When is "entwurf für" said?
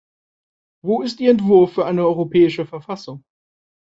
1.29-1.85